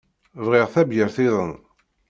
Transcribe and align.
Bɣiɣ 0.45 0.67
tabyirt-iḍen. 0.73 1.53